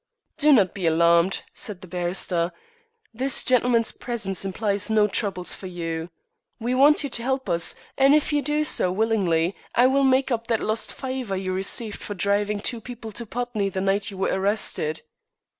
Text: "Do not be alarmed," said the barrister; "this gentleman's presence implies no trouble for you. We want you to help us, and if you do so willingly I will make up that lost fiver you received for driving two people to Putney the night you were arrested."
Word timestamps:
"Do 0.39 0.51
not 0.51 0.73
be 0.73 0.87
alarmed," 0.87 1.43
said 1.53 1.81
the 1.81 1.87
barrister; 1.87 2.51
"this 3.13 3.43
gentleman's 3.43 3.91
presence 3.91 4.43
implies 4.43 4.89
no 4.89 5.05
trouble 5.07 5.43
for 5.43 5.67
you. 5.67 6.09
We 6.59 6.73
want 6.73 7.03
you 7.03 7.09
to 7.11 7.21
help 7.21 7.47
us, 7.47 7.75
and 7.99 8.15
if 8.15 8.33
you 8.33 8.41
do 8.41 8.63
so 8.63 8.91
willingly 8.91 9.55
I 9.75 9.85
will 9.85 10.03
make 10.03 10.31
up 10.31 10.47
that 10.47 10.59
lost 10.63 10.91
fiver 10.91 11.35
you 11.37 11.53
received 11.53 12.01
for 12.01 12.15
driving 12.15 12.61
two 12.61 12.81
people 12.81 13.11
to 13.11 13.27
Putney 13.27 13.69
the 13.69 13.79
night 13.79 14.09
you 14.09 14.17
were 14.17 14.33
arrested." 14.33 15.03